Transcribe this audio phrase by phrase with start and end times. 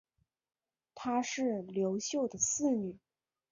[0.95, 2.97] 她是刘秀的四女。